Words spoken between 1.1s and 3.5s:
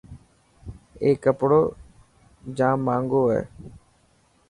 ڪپڙو جاهنگو هي.